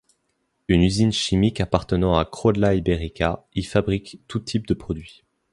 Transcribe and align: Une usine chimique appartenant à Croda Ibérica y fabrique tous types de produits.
Une 0.67 0.81
usine 0.81 1.11
chimique 1.11 1.61
appartenant 1.61 2.17
à 2.17 2.25
Croda 2.25 2.73
Ibérica 2.73 3.45
y 3.53 3.61
fabrique 3.61 4.19
tous 4.27 4.39
types 4.39 4.65
de 4.65 4.73
produits. 4.73 5.23